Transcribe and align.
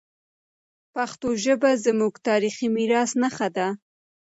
پښتو 0.95 1.27
ژبه 1.43 1.69
زموږ 1.85 2.13
د 2.19 2.23
تاریخي 2.27 2.67
میراث 2.75 3.11
نښه 3.21 3.47
ده. 3.55 3.67